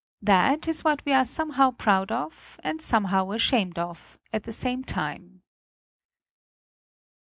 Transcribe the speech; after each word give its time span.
That 0.23 0.67
is 0.67 0.83
what 0.83 1.05
we 1.05 1.13
are 1.13 1.23
somehow 1.23 1.69
proud 1.69 2.11
of, 2.11 2.59
and 2.63 2.81
somehow 2.81 3.29
ashamed 3.33 3.77
of, 3.77 4.17
at 4.33 4.45
the 4.45 4.51
same 4.51 4.83
time. 4.83 5.43